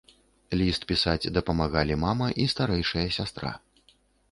Ліст 0.61 0.87
пісаць 0.91 1.31
дапамагалі 1.35 1.99
мама 2.05 2.31
і 2.47 2.49
старэйшая 2.57 3.07
сястра. 3.21 3.55